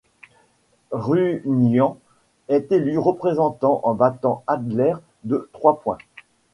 Runyan 0.91 1.95
est 2.47 2.71
élu 2.71 2.97
représentant 2.97 3.81
en 3.83 3.93
battant 3.93 4.43
Adler 4.47 4.95
de 5.25 5.47
trois 5.53 5.79
points. 5.79 5.99